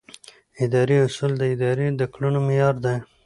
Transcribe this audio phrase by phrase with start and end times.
[0.63, 2.95] اداري اصول د ادارې د کړنو معیار دي.